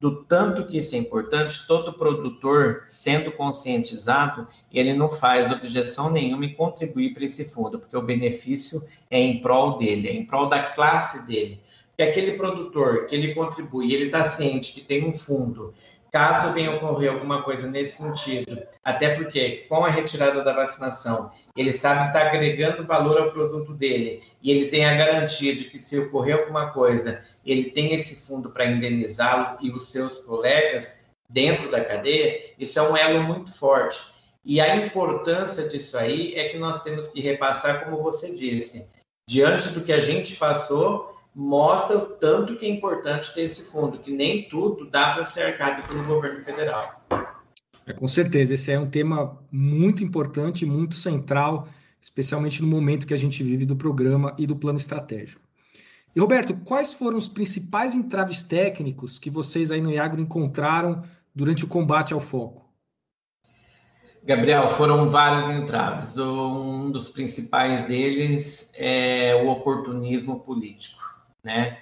do 0.00 0.22
tanto 0.24 0.66
que 0.66 0.78
isso 0.78 0.94
é 0.94 0.98
importante, 0.98 1.66
todo 1.66 1.92
produtor, 1.92 2.84
sendo 2.86 3.32
conscientizado, 3.32 4.46
ele 4.72 4.94
não 4.94 5.10
faz 5.10 5.50
objeção 5.50 6.10
nenhuma 6.10 6.44
em 6.44 6.54
contribuir 6.54 7.12
para 7.12 7.24
esse 7.24 7.44
fundo, 7.44 7.78
porque 7.80 7.96
o 7.96 8.02
benefício 8.02 8.82
é 9.10 9.20
em 9.20 9.40
prol 9.40 9.76
dele, 9.76 10.08
é 10.08 10.12
em 10.12 10.24
prol 10.24 10.48
da 10.48 10.62
classe 10.62 11.26
dele. 11.26 11.60
Que 11.96 12.04
aquele 12.04 12.32
produtor 12.32 13.06
que 13.06 13.14
ele 13.16 13.34
contribui, 13.34 13.92
ele 13.92 14.04
está 14.04 14.24
ciente 14.24 14.72
que 14.72 14.82
tem 14.82 15.04
um 15.04 15.12
fundo 15.12 15.74
caso 16.10 16.52
venha 16.52 16.72
ocorrer 16.72 17.12
alguma 17.12 17.42
coisa 17.42 17.66
nesse 17.66 17.98
sentido, 17.98 18.62
até 18.84 19.14
porque 19.14 19.66
com 19.68 19.84
a 19.84 19.90
retirada 19.90 20.42
da 20.42 20.52
vacinação, 20.52 21.30
ele 21.56 21.72
sabe 21.72 22.02
que 22.02 22.16
está 22.16 22.28
agregando 22.28 22.86
valor 22.86 23.18
ao 23.18 23.30
produto 23.30 23.74
dele 23.74 24.22
e 24.42 24.50
ele 24.50 24.66
tem 24.66 24.86
a 24.86 24.94
garantia 24.94 25.54
de 25.54 25.64
que 25.64 25.78
se 25.78 25.98
ocorrer 25.98 26.38
alguma 26.38 26.70
coisa, 26.70 27.22
ele 27.44 27.70
tem 27.70 27.92
esse 27.92 28.26
fundo 28.26 28.50
para 28.50 28.66
indenizá-lo 28.66 29.58
e 29.60 29.70
os 29.70 29.90
seus 29.90 30.18
colegas 30.18 31.08
dentro 31.28 31.70
da 31.70 31.84
cadeia, 31.84 32.52
isso 32.58 32.78
é 32.78 32.82
um 32.82 32.96
elo 32.96 33.22
muito 33.22 33.56
forte. 33.56 34.18
E 34.44 34.60
a 34.60 34.76
importância 34.76 35.68
disso 35.68 35.98
aí 35.98 36.34
é 36.34 36.48
que 36.48 36.58
nós 36.58 36.82
temos 36.82 37.08
que 37.08 37.20
repassar, 37.20 37.84
como 37.84 38.02
você 38.02 38.34
disse, 38.34 38.88
diante 39.28 39.68
do 39.70 39.82
que 39.82 39.92
a 39.92 40.00
gente 40.00 40.36
passou, 40.36 41.17
mostra 41.38 41.96
o 41.96 42.00
tanto 42.00 42.56
que 42.56 42.66
é 42.66 42.68
importante 42.68 43.32
ter 43.32 43.42
esse 43.42 43.70
fundo, 43.70 44.00
que 44.00 44.10
nem 44.10 44.48
tudo 44.48 44.90
dá 44.90 45.12
para 45.14 45.24
ser 45.24 45.42
arcado 45.42 45.86
pelo 45.86 46.04
governo 46.04 46.40
federal. 46.40 47.06
É, 47.86 47.92
com 47.92 48.08
certeza, 48.08 48.54
esse 48.54 48.72
é 48.72 48.78
um 48.78 48.90
tema 48.90 49.38
muito 49.48 50.02
importante, 50.02 50.66
muito 50.66 50.96
central, 50.96 51.68
especialmente 52.02 52.60
no 52.60 52.66
momento 52.66 53.06
que 53.06 53.14
a 53.14 53.16
gente 53.16 53.44
vive 53.44 53.64
do 53.64 53.76
programa 53.76 54.34
e 54.36 54.48
do 54.48 54.56
plano 54.56 54.80
estratégico. 54.80 55.40
E 56.14 56.18
Roberto, 56.18 56.56
quais 56.64 56.92
foram 56.92 57.16
os 57.16 57.28
principais 57.28 57.94
entraves 57.94 58.42
técnicos 58.42 59.20
que 59.20 59.30
vocês 59.30 59.70
aí 59.70 59.80
no 59.80 59.92
Iagro 59.92 60.20
encontraram 60.20 61.04
durante 61.32 61.64
o 61.64 61.68
combate 61.68 62.12
ao 62.12 62.18
foco? 62.18 62.68
Gabriel, 64.24 64.66
foram 64.66 65.08
vários 65.08 65.48
entraves. 65.48 66.18
Um 66.18 66.90
dos 66.90 67.10
principais 67.10 67.82
deles 67.82 68.72
é 68.74 69.40
o 69.44 69.48
oportunismo 69.48 70.40
político 70.40 71.17
né? 71.42 71.78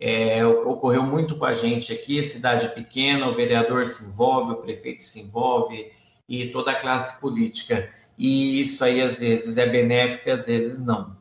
É, 0.00 0.44
ocorreu 0.44 1.04
muito 1.04 1.36
com 1.36 1.44
a 1.44 1.54
gente 1.54 1.92
aqui, 1.92 2.24
cidade 2.24 2.68
pequena, 2.70 3.28
o 3.28 3.34
vereador 3.34 3.84
se 3.86 4.04
envolve, 4.04 4.52
o 4.52 4.56
prefeito 4.56 5.02
se 5.04 5.20
envolve 5.20 5.92
e 6.28 6.48
toda 6.48 6.72
a 6.72 6.74
classe 6.74 7.20
política. 7.20 7.88
E 8.18 8.60
isso 8.60 8.84
aí 8.84 9.00
às 9.00 9.20
vezes 9.20 9.56
é 9.56 9.66
benéfico, 9.66 10.30
às 10.30 10.46
vezes 10.46 10.78
não. 10.78 11.16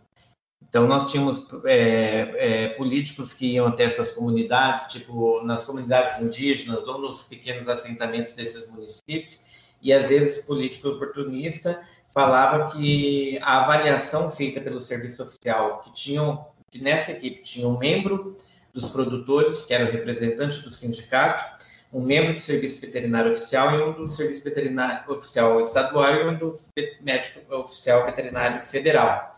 Então 0.67 0.87
nós 0.87 1.11
tínhamos 1.11 1.45
é, 1.65 2.33
é, 2.37 2.67
políticos 2.69 3.33
que 3.33 3.53
iam 3.53 3.67
até 3.67 3.83
essas 3.83 4.13
comunidades, 4.13 4.91
tipo 4.91 5.43
nas 5.43 5.65
comunidades 5.65 6.17
indígenas 6.19 6.87
ou 6.87 6.97
nos 6.97 7.23
pequenos 7.23 7.67
assentamentos 7.67 8.33
desses 8.33 8.71
municípios, 8.71 9.41
e 9.81 9.91
às 9.91 10.07
vezes 10.07 10.45
político 10.45 10.87
oportunista 10.87 11.81
falava 12.13 12.71
que 12.71 13.37
a 13.41 13.63
avaliação 13.63 14.31
feita 14.31 14.61
pelo 14.61 14.79
serviço 14.79 15.23
oficial, 15.23 15.81
que 15.81 15.93
tinham 15.93 16.45
que 16.71 16.81
nessa 16.81 17.11
equipe 17.11 17.41
tinha 17.41 17.67
um 17.67 17.77
membro 17.77 18.35
dos 18.73 18.89
produtores, 18.89 19.63
que 19.63 19.73
era 19.73 19.83
o 19.83 19.91
representante 19.91 20.61
do 20.61 20.71
sindicato, 20.71 21.43
um 21.91 22.01
membro 22.01 22.33
do 22.33 22.39
serviço 22.39 22.79
veterinário 22.79 23.31
oficial 23.31 23.77
e 23.77 23.83
um 23.83 24.05
do 24.05 24.09
serviço 24.09 24.45
veterinário 24.45 25.11
oficial 25.11 25.59
estadual 25.59 26.15
e 26.15 26.25
um 26.25 26.37
do 26.37 26.53
médico 27.01 27.53
oficial 27.53 28.05
veterinário 28.05 28.63
federal. 28.63 29.33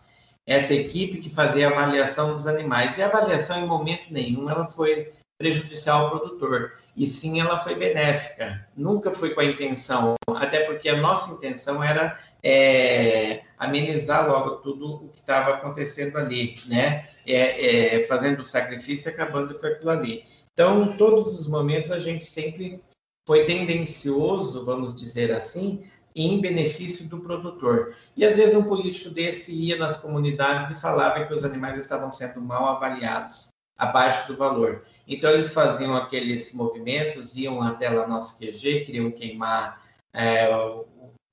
Essa 0.46 0.76
equipe 0.76 1.18
que 1.18 1.30
fazia 1.30 1.68
a 1.68 1.72
avaliação 1.72 2.34
dos 2.34 2.46
animais. 2.46 2.98
E 2.98 3.02
a 3.02 3.08
avaliação, 3.08 3.64
em 3.64 3.66
momento 3.66 4.12
nenhum, 4.12 4.50
ela 4.50 4.68
foi 4.68 5.12
prejudicial 5.38 6.06
ao 6.06 6.10
produtor, 6.12 6.74
e 6.96 7.06
sim 7.06 7.42
ela 7.42 7.58
foi 7.58 7.76
benéfica. 7.76 8.66
Nunca 8.78 9.12
foi 9.12 9.32
com 9.32 9.42
a 9.42 9.46
intenção, 9.46 10.16
até 10.36 10.62
porque 10.62 10.88
a 10.88 10.98
nossa 10.98 11.34
intenção 11.34 11.84
era 11.84 12.18
é, 12.42 13.42
amenizar 13.64 14.28
logo 14.28 14.58
tudo 14.58 14.96
o 14.96 15.10
que 15.10 15.20
estava 15.20 15.56
acontecendo 15.56 16.18
ali, 16.18 16.56
né? 16.68 17.10
É, 17.26 17.96
é, 17.96 18.08
fazendo 18.08 18.44
sacrifício 18.44 19.10
e 19.10 19.14
acabando 19.14 19.58
com 19.58 19.66
aquilo 19.66 19.90
ali. 19.90 20.24
Então, 20.54 20.84
em 20.84 20.98
todos 20.98 21.40
os 21.40 21.48
momentos, 21.48 21.90
a 21.90 21.98
gente 21.98 22.26
sempre 22.26 22.84
foi 23.26 23.46
tendencioso, 23.46 24.66
vamos 24.66 24.94
dizer 24.94 25.32
assim, 25.32 25.84
em 26.14 26.42
benefício 26.42 27.08
do 27.08 27.20
produtor. 27.20 27.96
E 28.16 28.26
às 28.26 28.36
vezes 28.36 28.54
um 28.54 28.64
político 28.64 29.10
desse 29.10 29.54
ia 29.54 29.78
nas 29.78 29.98
comunidades 29.98 30.70
e 30.70 30.80
falava 30.80 31.26
que 31.26 31.34
os 31.34 31.46
animais 31.46 31.80
estavam 31.80 32.12
sendo 32.12 32.42
mal 32.42 32.66
avaliados, 32.66 33.48
abaixo 33.78 34.28
do 34.28 34.38
valor. 34.38 34.84
Então 35.08 35.32
eles 35.32 35.54
faziam 35.54 35.96
aqueles 35.96 36.54
movimentos, 36.54 37.36
iam 37.38 37.62
até 37.62 37.90
lá 37.90 38.06
nosso 38.06 38.38
QG, 38.38 38.82
queriam 38.82 39.10
queimar 39.10 39.82
é, 40.14 40.48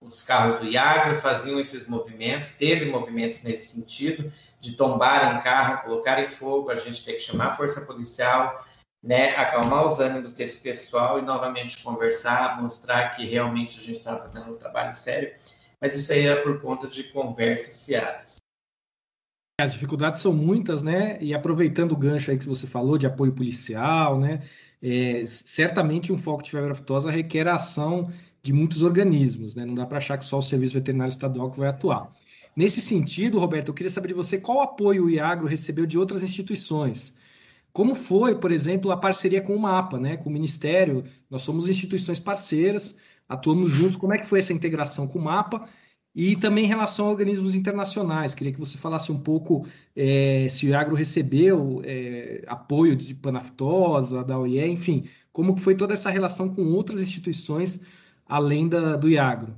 os 0.00 0.22
carros 0.22 0.60
do 0.60 0.66
Iagro 0.66 1.14
faziam 1.14 1.60
esses 1.60 1.86
movimentos, 1.86 2.52
teve 2.52 2.86
movimentos 2.86 3.42
nesse 3.42 3.74
sentido, 3.74 4.32
de 4.58 4.72
tombar 4.72 5.36
em 5.36 5.42
carro, 5.42 5.82
colocar 5.82 6.22
em 6.22 6.28
fogo, 6.28 6.70
a 6.70 6.76
gente 6.76 7.04
tem 7.04 7.14
que 7.14 7.20
chamar 7.20 7.48
a 7.48 7.54
força 7.54 7.82
policial, 7.82 8.64
né, 9.02 9.36
acalmar 9.36 9.86
os 9.86 9.98
ânimos 9.98 10.32
desse 10.32 10.60
pessoal 10.60 11.18
e 11.18 11.22
novamente 11.22 11.82
conversar, 11.82 12.60
mostrar 12.60 13.10
que 13.10 13.24
realmente 13.26 13.78
a 13.78 13.82
gente 13.82 13.96
estava 13.96 14.22
fazendo 14.22 14.52
um 14.52 14.56
trabalho 14.56 14.94
sério, 14.94 15.32
mas 15.80 15.94
isso 15.94 16.12
aí 16.12 16.26
era 16.26 16.42
por 16.42 16.60
conta 16.60 16.86
de 16.86 17.04
conversas 17.04 17.84
fiadas. 17.84 18.36
As 19.60 19.72
dificuldades 19.74 20.22
são 20.22 20.32
muitas, 20.32 20.82
né? 20.82 21.18
E 21.20 21.34
aproveitando 21.34 21.92
o 21.92 21.96
gancho 21.96 22.30
aí 22.30 22.38
que 22.38 22.48
você 22.48 22.66
falou 22.66 22.96
de 22.96 23.06
apoio 23.06 23.32
policial, 23.32 24.18
né? 24.18 24.42
É, 24.82 25.24
certamente 25.26 26.10
um 26.10 26.16
foco 26.16 26.42
de 26.42 26.50
febre 26.50 26.70
aftosa 26.70 27.10
requer 27.10 27.46
ação 27.46 28.10
de 28.42 28.52
muitos 28.52 28.82
organismos, 28.82 29.54
né? 29.54 29.64
Não 29.64 29.74
dá 29.74 29.86
para 29.86 29.98
achar 29.98 30.16
que 30.18 30.24
só 30.24 30.38
o 30.38 30.42
Serviço 30.42 30.74
Veterinário 30.74 31.10
Estadual 31.10 31.50
que 31.50 31.58
vai 31.58 31.68
atuar. 31.68 32.10
Nesse 32.56 32.80
sentido, 32.80 33.38
Roberto, 33.38 33.68
eu 33.68 33.74
queria 33.74 33.90
saber 33.90 34.08
de 34.08 34.14
você 34.14 34.38
qual 34.38 34.60
apoio 34.60 35.04
o 35.04 35.10
IAGRO 35.10 35.46
recebeu 35.46 35.86
de 35.86 35.98
outras 35.98 36.22
instituições. 36.22 37.16
Como 37.72 37.94
foi, 37.94 38.34
por 38.34 38.50
exemplo, 38.50 38.90
a 38.90 38.96
parceria 38.96 39.40
com 39.40 39.54
o 39.54 39.60
MAPA, 39.60 39.98
né? 39.98 40.16
Com 40.16 40.28
o 40.28 40.32
Ministério, 40.32 41.04
nós 41.30 41.42
somos 41.42 41.68
instituições 41.68 42.18
parceiras, 42.18 42.96
atuamos 43.28 43.70
juntos. 43.70 43.96
Como 43.96 44.12
é 44.12 44.18
que 44.18 44.26
foi 44.26 44.40
essa 44.40 44.52
integração 44.52 45.06
com 45.06 45.18
o 45.18 45.22
MAPA? 45.22 45.68
E 46.14 46.34
também 46.34 46.64
em 46.64 46.68
relação 46.68 47.06
a 47.06 47.10
organismos 47.10 47.54
internacionais, 47.54 48.34
queria 48.34 48.52
que 48.52 48.58
você 48.58 48.76
falasse 48.76 49.12
um 49.12 49.18
pouco 49.18 49.64
é, 49.94 50.48
se 50.50 50.66
o 50.66 50.70
IAGRO 50.70 50.96
recebeu 50.96 51.80
é, 51.84 52.42
apoio 52.48 52.96
de 52.96 53.14
Panaftosa, 53.14 54.24
da 54.24 54.36
OIE, 54.36 54.66
enfim, 54.66 55.04
como 55.32 55.56
foi 55.56 55.76
toda 55.76 55.94
essa 55.94 56.10
relação 56.10 56.48
com 56.52 56.64
outras 56.64 57.00
instituições 57.00 57.86
além 58.30 58.68
da, 58.68 58.96
do 58.96 59.08
Iagro? 59.08 59.54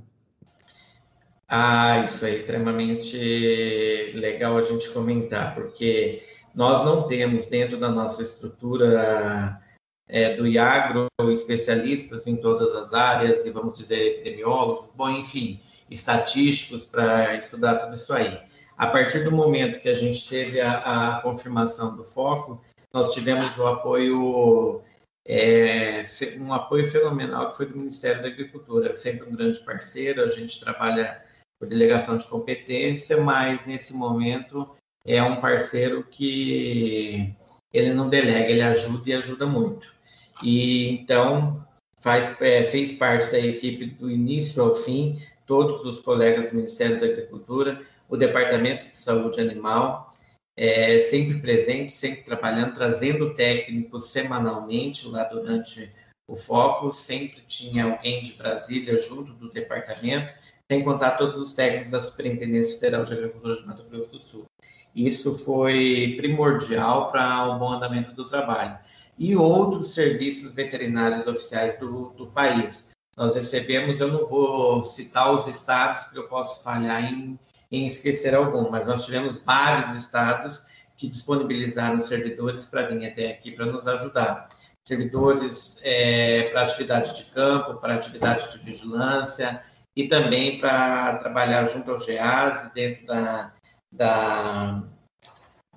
Ah, 1.47 1.99
isso 1.99 2.25
é 2.25 2.35
extremamente 2.35 4.11
legal 4.15 4.57
a 4.57 4.61
gente 4.61 4.89
comentar, 4.89 5.53
porque 5.53 6.23
nós 6.55 6.83
não 6.83 7.05
temos 7.05 7.45
dentro 7.45 7.77
da 7.77 7.89
nossa 7.89 8.23
estrutura 8.23 9.61
é, 10.07 10.35
do 10.35 10.47
Iagro 10.47 11.07
especialistas 11.31 12.25
em 12.25 12.35
todas 12.35 12.75
as 12.75 12.93
áreas, 12.93 13.45
e 13.45 13.51
vamos 13.51 13.75
dizer 13.75 14.01
epidemiólogos, 14.01 14.89
bom, 14.95 15.09
enfim, 15.11 15.59
estatísticos 15.89 16.85
para 16.85 17.35
estudar 17.35 17.75
tudo 17.75 17.95
isso 17.95 18.11
aí. 18.11 18.39
A 18.75 18.87
partir 18.87 19.23
do 19.23 19.31
momento 19.31 19.79
que 19.79 19.89
a 19.89 19.93
gente 19.93 20.27
teve 20.27 20.59
a, 20.59 21.17
a 21.17 21.21
confirmação 21.21 21.95
do 21.95 22.03
foco, 22.03 22.59
nós 22.91 23.13
tivemos 23.13 23.55
o 23.57 23.67
apoio 23.67 24.81
é, 25.25 26.01
um 26.39 26.53
apoio 26.53 26.87
fenomenal 26.87 27.51
que 27.51 27.57
foi 27.57 27.65
do 27.67 27.77
Ministério 27.77 28.21
da 28.21 28.27
Agricultura, 28.27 28.95
sempre 28.95 29.27
um 29.27 29.35
grande 29.35 29.59
parceiro, 29.61 30.23
a 30.23 30.27
gente 30.27 30.59
trabalha 30.59 31.21
por 31.57 31.67
delegação 31.67 32.17
de 32.17 32.27
competência, 32.27 33.17
mas 33.21 33.65
nesse 33.65 33.93
momento 33.93 34.69
é 35.05 35.21
um 35.23 35.39
parceiro 35.39 36.03
que 36.03 37.33
ele 37.71 37.93
não 37.93 38.09
delega, 38.09 38.49
ele 38.49 38.61
ajuda 38.61 39.09
e 39.09 39.13
ajuda 39.13 39.45
muito. 39.45 39.93
E 40.43 40.89
então 40.89 41.65
faz, 42.01 42.39
é, 42.41 42.65
fez 42.65 42.91
parte 42.93 43.31
da 43.31 43.39
equipe 43.39 43.85
do 43.85 44.11
início 44.11 44.61
ao 44.61 44.75
fim, 44.75 45.17
todos 45.45 45.83
os 45.85 45.99
colegas 46.01 46.49
do 46.49 46.57
Ministério 46.57 46.99
da 46.99 47.05
Agricultura, 47.05 47.81
o 48.09 48.17
Departamento 48.17 48.89
de 48.89 48.97
Saúde 48.97 49.39
Animal, 49.39 50.09
é, 50.55 50.99
sempre 50.99 51.39
presente, 51.39 51.91
sempre 51.91 52.23
trabalhando, 52.23 52.73
trazendo 52.73 53.33
técnicos 53.33 54.09
semanalmente 54.09 55.07
lá 55.07 55.23
durante 55.23 55.91
o 56.27 56.35
foco. 56.35 56.91
Sempre 56.91 57.41
tinha 57.41 57.85
alguém 57.85 58.21
de 58.21 58.33
Brasília 58.33 58.95
junto 58.97 59.33
do 59.33 59.49
departamento, 59.49 60.33
sem 60.71 60.83
contar 60.83 61.11
todos 61.11 61.37
os 61.37 61.53
técnicos 61.53 61.91
da 61.91 62.01
Superintendência 62.01 62.79
Federal 62.79 63.03
de 63.03 63.13
Agricultura 63.13 63.55
de 63.55 63.65
Mato 63.65 63.83
Grosso 63.83 64.11
do 64.11 64.21
Sul. 64.21 64.45
Isso 64.95 65.33
foi 65.33 66.13
primordial 66.17 67.11
para 67.11 67.47
o 67.47 67.57
bom 67.57 67.71
andamento 67.73 68.11
do 68.11 68.25
trabalho. 68.25 68.77
E 69.17 69.35
outros 69.35 69.93
serviços 69.93 70.53
veterinários 70.53 71.25
oficiais 71.25 71.77
do, 71.79 72.09
do 72.09 72.27
país. 72.27 72.91
Nós 73.17 73.35
recebemos, 73.35 73.99
eu 73.99 74.11
não 74.11 74.25
vou 74.25 74.83
citar 74.83 75.31
os 75.31 75.47
estados, 75.47 76.03
porque 76.05 76.19
eu 76.19 76.27
posso 76.27 76.63
falhar 76.63 77.03
em, 77.03 77.37
em 77.73 77.87
esquecer 77.87 78.35
algum, 78.35 78.69
mas 78.69 78.87
nós 78.87 79.03
tivemos 79.03 79.39
vários 79.39 79.95
estados 79.97 80.67
que 80.95 81.07
disponibilizaram 81.07 81.99
servidores 81.99 82.67
para 82.67 82.83
vir 82.83 83.03
até 83.07 83.31
aqui 83.31 83.51
para 83.51 83.65
nos 83.65 83.87
ajudar. 83.87 84.45
Servidores 84.87 85.79
é, 85.81 86.43
para 86.51 86.61
atividade 86.61 87.15
de 87.15 87.31
campo, 87.31 87.75
para 87.75 87.95
atividade 87.95 88.51
de 88.51 88.63
vigilância 88.63 89.59
e 89.95 90.07
também 90.07 90.59
para 90.59 91.17
trabalhar 91.17 91.63
junto 91.63 91.89
ao 91.89 91.99
GEAS 91.99 92.71
dentro 92.75 93.07
da, 93.07 93.53
da, 93.91 94.83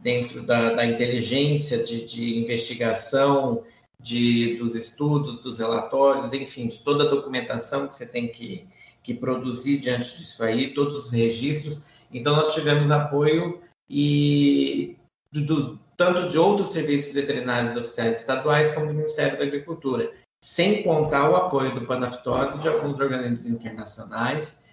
dentro 0.03 0.43
da, 0.43 0.75
da 0.75 0.85
inteligência 0.85 1.83
de, 1.83 2.05
de 2.05 2.39
investigação, 2.39 3.65
de, 3.99 4.57
dos 4.57 4.75
estudos, 4.75 5.39
dos 5.39 5.61
relatórios, 5.61 6.35
enfim, 6.35 6.69
de 6.69 6.83
toda 6.83 7.05
a 7.05 7.09
documentação 7.09 7.89
que 7.89 7.95
você 7.95 8.07
tem 8.07 8.29
que, 8.29 8.69
que 9.07 9.15
produzir 9.15 9.79
diante 9.79 10.17
disso 10.17 10.43
aí, 10.43 10.75
todos 10.75 11.07
os 11.07 11.13
registros. 11.13 11.87
Então, 12.13 12.35
nós 12.35 12.53
tivemos 12.53 12.91
apoio 12.91 13.61
e 13.89 14.97
do, 15.33 15.79
tanto 15.97 16.27
de 16.27 16.37
outros 16.37 16.71
serviços 16.71 17.15
veterinários 17.15 17.77
oficiais 17.77 18.19
estaduais 18.19 18.73
como 18.73 18.89
do 18.89 18.95
Ministério 18.95 19.39
da 19.39 19.45
Agricultura, 19.45 20.13
sem 20.45 20.83
contar 20.83 21.31
o 21.31 21.37
apoio 21.37 21.73
do 21.73 21.87
Panaftose 21.87 22.59
e 22.59 22.61
de 22.61 22.69
alguns 22.69 22.99
organismos 22.99 23.47
internacionais 23.47 24.65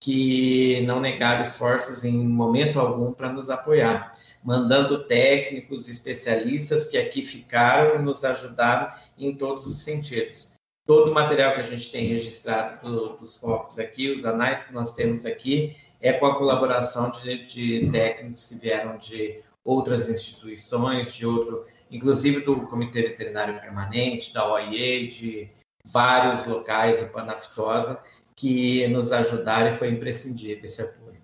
que 0.00 0.80
não 0.86 1.00
negaram 1.00 1.42
esforços 1.42 2.04
em 2.04 2.16
momento 2.26 2.78
algum 2.78 3.12
para 3.12 3.32
nos 3.32 3.50
apoiar, 3.50 4.12
mandando 4.42 5.04
técnicos, 5.04 5.88
especialistas 5.88 6.86
que 6.86 6.96
aqui 6.96 7.22
ficaram 7.22 7.96
e 7.96 8.02
nos 8.02 8.24
ajudaram 8.24 8.90
em 9.18 9.36
todos 9.36 9.66
os 9.66 9.82
sentidos. 9.82 10.59
Todo 10.90 11.12
o 11.12 11.14
material 11.14 11.54
que 11.54 11.60
a 11.60 11.62
gente 11.62 11.92
tem 11.92 12.08
registrado 12.08 12.84
do, 12.84 13.16
dos 13.18 13.36
focos 13.36 13.78
aqui, 13.78 14.10
os 14.10 14.24
anais 14.24 14.64
que 14.64 14.74
nós 14.74 14.92
temos 14.92 15.24
aqui, 15.24 15.76
é 16.00 16.12
com 16.14 16.26
a 16.26 16.36
colaboração 16.36 17.12
de, 17.12 17.46
de 17.46 17.88
técnicos 17.92 18.46
que 18.46 18.56
vieram 18.56 18.98
de 18.98 19.38
outras 19.64 20.08
instituições, 20.08 21.14
de 21.14 21.24
outro, 21.24 21.64
inclusive 21.92 22.40
do 22.40 22.62
Comitê 22.62 23.02
Veterinário 23.02 23.60
Permanente, 23.60 24.34
da 24.34 24.52
OIE, 24.52 25.06
de 25.06 25.48
vários 25.84 26.44
locais, 26.44 27.00
o 27.00 27.06
Panaftosa, 27.06 28.02
que 28.34 28.88
nos 28.88 29.12
ajudaram 29.12 29.68
e 29.68 29.72
foi 29.72 29.90
imprescindível 29.90 30.64
esse 30.64 30.82
apoio. 30.82 31.22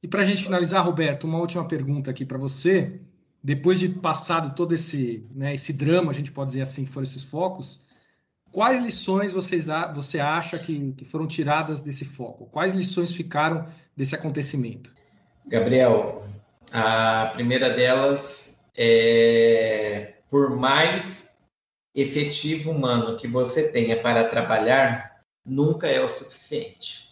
E 0.00 0.06
para 0.06 0.22
a 0.22 0.24
gente 0.24 0.44
finalizar, 0.44 0.84
Roberto, 0.84 1.24
uma 1.24 1.40
última 1.40 1.66
pergunta 1.66 2.12
aqui 2.12 2.24
para 2.24 2.38
você. 2.38 3.00
Depois 3.42 3.80
de 3.80 3.88
passado 3.88 4.54
todo 4.54 4.76
esse, 4.76 5.26
né, 5.34 5.54
esse 5.54 5.72
drama, 5.72 6.12
a 6.12 6.14
gente 6.14 6.30
pode 6.30 6.50
dizer 6.50 6.62
assim, 6.62 6.84
que 6.84 6.90
foram 6.92 7.02
esses 7.02 7.24
focos, 7.24 7.84
quais 8.50 8.82
lições 8.82 9.32
vocês, 9.32 9.66
você 9.94 10.18
acha 10.18 10.58
que, 10.58 10.92
que 10.92 11.04
foram 11.04 11.26
tiradas 11.26 11.80
desse 11.80 12.04
foco? 12.04 12.46
Quais 12.46 12.72
lições 12.72 13.14
ficaram 13.14 13.66
desse 13.96 14.14
acontecimento? 14.14 14.94
Gabriel, 15.46 16.22
a 16.72 17.30
primeira 17.34 17.70
delas 17.70 18.58
é 18.76 20.14
por 20.28 20.56
mais 20.56 21.30
efetivo 21.94 22.72
humano 22.72 23.16
que 23.16 23.26
você 23.26 23.68
tenha 23.68 24.02
para 24.02 24.24
trabalhar, 24.24 25.22
nunca 25.44 25.86
é 25.86 26.00
o 26.00 26.08
suficiente. 26.08 27.06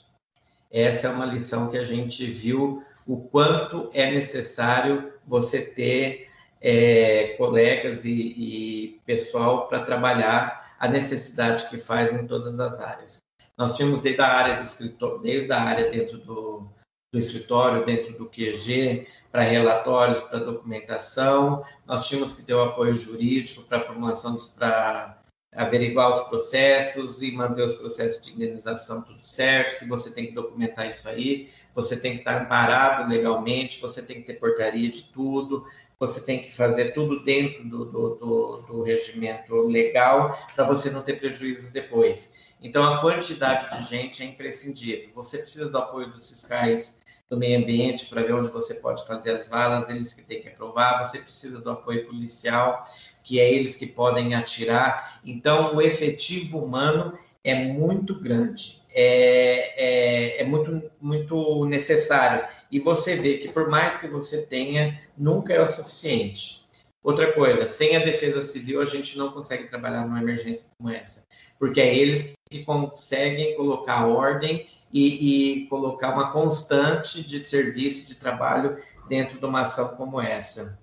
Essa 0.71 1.07
é 1.07 1.11
uma 1.11 1.25
lição 1.25 1.71
que 1.71 1.79
a 1.79 1.85
gente 1.85 2.27
viu 2.27 2.83
o 3.07 3.17
quanto 3.17 3.89
é 3.95 4.11
necessário 4.11 5.13
você 5.27 5.63
ter 5.63 6.29
é, 6.67 7.35
colegas 7.37 8.07
e, 8.07 8.11
e 8.11 9.01
pessoal 9.05 9.69
para 9.69 9.85
trabalhar 9.85 10.63
a 10.81 10.89
necessidade 10.89 11.69
que 11.69 11.77
faz 11.77 12.11
em 12.11 12.27
todas 12.27 12.59
as 12.59 12.81
áreas. 12.81 13.19
Nós 13.57 13.77
tínhamos 13.77 14.01
desde 14.01 14.23
a 14.23 14.29
área 14.29 14.57
do 14.57 14.65
escritório, 14.65 15.19
desde 15.19 15.53
a 15.53 15.61
área 15.61 15.91
dentro 15.91 16.17
do, 16.17 16.67
do 17.13 17.19
escritório, 17.19 17.85
dentro 17.85 18.15
do 18.15 18.31
QG, 18.31 19.07
para 19.31 19.43
relatórios, 19.43 20.23
para 20.23 20.39
documentação. 20.39 21.63
Nós 21.87 22.09
tínhamos 22.09 22.33
que 22.33 22.43
ter 22.43 22.55
o 22.55 22.63
apoio 22.63 22.95
jurídico 22.95 23.65
para 23.65 23.79
a 23.79 23.83
formulação 23.83 24.35
para 24.57 25.23
averiguar 25.55 26.11
os 26.11 26.21
processos 26.29 27.23
e 27.23 27.33
manter 27.33 27.65
os 27.65 27.75
processos 27.75 28.25
de 28.25 28.35
indenização 28.35 29.03
tudo 29.03 29.23
certo, 29.23 29.81
que 29.81 29.89
você 29.89 30.11
tem 30.11 30.27
que 30.27 30.33
documentar 30.33 30.89
isso 30.89 31.09
aí, 31.09 31.49
você 31.75 31.97
tem 31.97 32.13
que 32.13 32.19
estar 32.19 32.43
amparado 32.43 33.09
legalmente, 33.09 33.81
você 33.81 34.03
tem 34.03 34.17
que 34.17 34.23
ter 34.27 34.35
portaria 34.35 34.89
de 34.91 35.05
tudo, 35.05 35.65
você 35.99 36.21
tem 36.21 36.43
que 36.43 36.55
fazer 36.55 36.93
tudo 36.93 37.23
dentro 37.25 37.65
do, 37.65 37.85
do, 37.85 38.15
do, 38.17 38.53
do 38.67 38.83
regimento 38.83 39.55
legal 39.63 40.37
para 40.55 40.65
você 40.65 40.91
não 40.91 41.03
ter 41.03 41.19
prejuízos 41.19 41.71
depois. 41.71 42.33
Então, 42.65 42.83
a 42.83 42.99
quantidade 43.03 43.77
de 43.77 43.87
gente 43.87 44.23
é 44.23 44.27
imprescindível. 44.27 45.11
Você 45.15 45.37
precisa 45.37 45.69
do 45.69 45.77
apoio 45.77 46.11
dos 46.11 46.31
fiscais 46.31 46.99
do 47.29 47.37
meio 47.37 47.59
ambiente 47.59 48.07
para 48.07 48.23
ver 48.23 48.33
onde 48.33 48.49
você 48.49 48.75
pode 48.75 49.07
fazer 49.07 49.37
as 49.37 49.49
valas, 49.49 49.91
eles 49.91 50.15
que 50.15 50.23
têm 50.23 50.41
que 50.41 50.49
aprovar, 50.49 51.05
você 51.05 51.19
precisa 51.19 51.61
do 51.61 51.71
apoio 51.71 52.07
policial, 52.07 52.81
que 53.23 53.39
é 53.39 53.53
eles 53.53 53.77
que 53.77 53.87
podem 53.87 54.35
atirar. 54.35 55.21
Então, 55.23 55.77
o 55.77 55.83
efetivo 55.83 56.59
humano 56.65 57.19
é 57.45 57.55
muito 57.55 58.19
grande, 58.19 58.83
é, 58.95 60.39
é, 60.39 60.41
é 60.41 60.45
muito, 60.45 60.91
muito 60.99 61.67
necessário. 61.67 62.49
E 62.71 62.81
você 62.81 63.15
vê 63.15 63.39
que, 63.39 63.53
por 63.53 63.69
mais 63.69 63.99
que 63.99 64.07
você 64.07 64.39
tenha, 64.39 65.03
nunca 65.19 65.53
é 65.53 65.61
o 65.61 65.69
suficiente. 65.69 66.64
Outra 67.05 67.31
coisa, 67.33 67.69
sem 67.69 67.95
a 67.95 67.99
defesa 67.99 68.43
civil, 68.43 68.81
a 68.81 68.87
gente 68.87 69.19
não 69.19 69.31
consegue 69.31 69.69
trabalhar 69.69 70.07
numa 70.07 70.23
emergência 70.23 70.71
como 70.79 70.89
essa, 70.89 71.27
porque 71.59 71.79
é 71.79 71.95
eles 71.95 72.33
que 72.51 72.65
conseguem 72.65 73.55
colocar 73.57 74.07
ordem 74.07 74.67
e, 74.91 75.65
e 75.65 75.67
colocar 75.67 76.15
uma 76.15 76.33
constante 76.33 77.23
de 77.23 77.45
serviço, 77.45 78.07
de 78.07 78.15
trabalho 78.15 78.83
dentro 79.07 79.39
de 79.39 79.45
uma 79.45 79.61
ação 79.61 79.89
como 79.97 80.19
essa. 80.19 80.79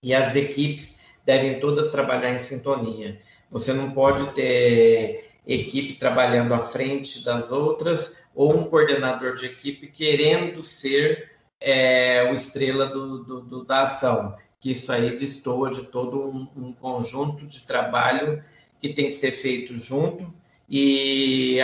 E 0.00 0.14
as 0.14 0.36
equipes 0.36 1.00
devem 1.24 1.58
todas 1.58 1.90
trabalhar 1.90 2.32
em 2.32 2.38
sintonia. 2.38 3.20
Você 3.50 3.72
não 3.72 3.90
pode 3.90 4.32
ter 4.32 5.28
equipe 5.44 5.94
trabalhando 5.94 6.54
à 6.54 6.60
frente 6.60 7.24
das 7.24 7.50
outras 7.50 8.16
ou 8.32 8.56
um 8.56 8.64
coordenador 8.70 9.34
de 9.34 9.46
equipe 9.46 9.88
querendo 9.88 10.62
ser 10.62 11.32
é, 11.60 12.30
o 12.30 12.34
estrela 12.34 12.86
do, 12.86 13.24
do, 13.24 13.40
do, 13.40 13.64
da 13.64 13.82
ação, 13.82 14.36
que 14.60 14.70
isso 14.72 14.92
aí 14.92 15.16
destoa 15.16 15.70
de 15.70 15.86
todo 15.86 16.28
um, 16.28 16.46
um, 16.54 16.72
conjunto 16.72 17.46
de 17.46 17.62
trabalho 17.62 18.42
que 18.78 18.92
tem 18.92 19.06
que 19.06 19.12
ser 19.12 19.32
feito 19.32 19.74
junto 19.74 20.32
e, 20.68 21.58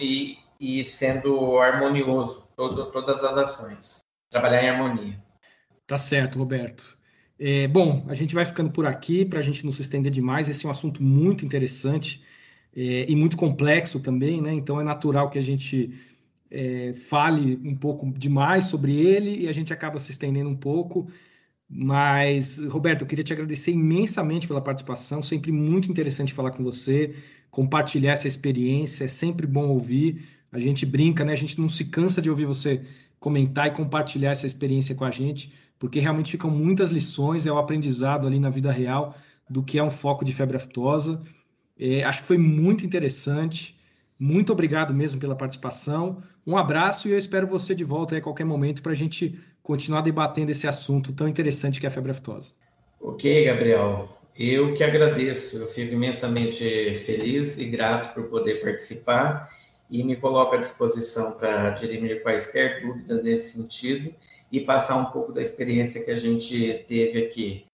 e, 0.00 0.38
e 0.60 0.84
sendo 0.84 1.58
harmonioso 1.58 2.48
todo, 2.56 2.90
todas 2.90 3.22
as 3.22 3.38
ações. 3.38 4.00
Trabalhar 4.28 4.64
em 4.64 4.70
harmonia. 4.70 5.22
Tá 5.86 5.96
certo, 5.96 6.38
Roberto. 6.38 6.98
É, 7.38 7.66
bom, 7.68 8.04
a 8.08 8.14
gente 8.14 8.34
vai 8.34 8.44
ficando 8.44 8.70
por 8.70 8.86
aqui 8.86 9.24
para 9.24 9.38
a 9.38 9.42
gente 9.42 9.64
não 9.64 9.72
se 9.72 9.82
estender 9.82 10.10
demais. 10.10 10.48
Esse 10.48 10.64
é 10.64 10.68
um 10.68 10.72
assunto 10.72 11.02
muito 11.02 11.44
interessante 11.44 12.22
é, 12.74 13.04
e 13.08 13.14
muito 13.14 13.36
complexo 13.36 14.00
também, 14.00 14.40
né? 14.40 14.52
Então 14.52 14.80
é 14.80 14.84
natural 14.84 15.30
que 15.30 15.38
a 15.38 15.42
gente 15.42 15.92
é, 16.50 16.92
fale 16.92 17.60
um 17.64 17.76
pouco 17.76 18.10
demais 18.12 18.64
sobre 18.66 18.94
ele 18.94 19.42
e 19.42 19.48
a 19.48 19.52
gente 19.52 19.72
acaba 19.72 19.98
se 19.98 20.10
estendendo 20.10 20.50
um 20.50 20.56
pouco. 20.56 21.08
Mas, 21.74 22.58
Roberto, 22.58 23.00
eu 23.00 23.06
queria 23.06 23.24
te 23.24 23.32
agradecer 23.32 23.72
imensamente 23.72 24.46
pela 24.46 24.60
participação. 24.60 25.22
Sempre 25.22 25.50
muito 25.50 25.90
interessante 25.90 26.34
falar 26.34 26.50
com 26.50 26.62
você, 26.62 27.14
compartilhar 27.50 28.12
essa 28.12 28.28
experiência. 28.28 29.04
É 29.04 29.08
sempre 29.08 29.46
bom 29.46 29.68
ouvir. 29.68 30.22
A 30.52 30.58
gente 30.58 30.84
brinca, 30.84 31.24
né? 31.24 31.32
A 31.32 31.36
gente 31.36 31.58
não 31.58 31.70
se 31.70 31.86
cansa 31.86 32.20
de 32.20 32.28
ouvir 32.28 32.44
você 32.44 32.82
comentar 33.18 33.68
e 33.68 33.70
compartilhar 33.70 34.32
essa 34.32 34.46
experiência 34.46 34.94
com 34.94 35.04
a 35.04 35.10
gente, 35.10 35.54
porque 35.78 35.98
realmente 35.98 36.32
ficam 36.32 36.50
muitas 36.50 36.90
lições, 36.90 37.46
é 37.46 37.52
o 37.52 37.56
aprendizado 37.56 38.26
ali 38.26 38.38
na 38.38 38.50
vida 38.50 38.70
real 38.70 39.16
do 39.48 39.62
que 39.62 39.78
é 39.78 39.82
um 39.82 39.90
foco 39.90 40.26
de 40.26 40.32
febre 40.32 40.58
aftosa. 40.58 41.22
É, 41.78 42.04
acho 42.04 42.20
que 42.20 42.26
foi 42.26 42.36
muito 42.38 42.84
interessante. 42.84 43.80
Muito 44.18 44.52
obrigado 44.52 44.92
mesmo 44.92 45.18
pela 45.18 45.34
participação. 45.34 46.22
Um 46.46 46.56
abraço 46.56 47.08
e 47.08 47.12
eu 47.12 47.18
espero 47.18 47.46
você 47.46 47.74
de 47.74 47.84
volta 47.84 48.16
a 48.16 48.20
qualquer 48.20 48.44
momento 48.44 48.82
para 48.82 48.92
a 48.92 48.96
gente 48.96 49.38
continuar 49.62 50.00
debatendo 50.00 50.50
esse 50.50 50.66
assunto 50.66 51.12
tão 51.12 51.28
interessante 51.28 51.78
que 51.78 51.86
é 51.86 51.88
a 51.88 51.92
febre 51.92 52.10
aftosa. 52.10 52.50
Ok, 53.00 53.44
Gabriel. 53.44 54.08
Eu 54.36 54.74
que 54.74 54.82
agradeço. 54.82 55.58
Eu 55.58 55.68
fico 55.68 55.92
imensamente 55.92 56.94
feliz 56.94 57.58
e 57.58 57.66
grato 57.66 58.12
por 58.14 58.24
poder 58.24 58.60
participar 58.60 59.48
e 59.90 60.02
me 60.02 60.16
coloco 60.16 60.54
à 60.54 60.58
disposição 60.58 61.32
para 61.32 61.70
dirimir 61.70 62.22
quaisquer 62.22 62.80
dúvidas 62.80 63.22
nesse 63.22 63.52
sentido 63.52 64.12
e 64.50 64.60
passar 64.60 64.96
um 64.96 65.06
pouco 65.06 65.32
da 65.32 65.42
experiência 65.42 66.02
que 66.02 66.10
a 66.10 66.16
gente 66.16 66.84
teve 66.88 67.24
aqui. 67.24 67.66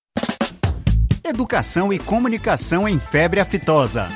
Educação 1.25 1.93
e 1.93 1.99
comunicação 1.99 2.89
em 2.89 2.99
febre 2.99 3.39
aftosa. 3.39 4.09